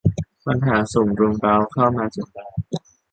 [0.45, 2.45] ปัญหาสุมรุมเร้าเข้ามาจนได้